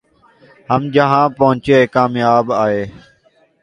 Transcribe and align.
ہم 0.69 0.81
جہاں 0.93 1.25
پہنچے 1.37 1.77
کامیاب 1.93 2.45
آئے 2.63 2.81